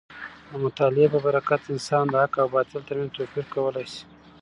د 0.49 0.51
مطالعې 0.63 1.07
په 1.13 1.19
برکت 1.25 1.61
انسان 1.73 2.05
د 2.09 2.13
حق 2.23 2.33
او 2.43 2.47
باطل 2.55 2.81
تر 2.87 2.95
منځ 2.99 3.11
توپیر 3.17 3.45
کولی 3.53 3.85
شي. 3.91 4.03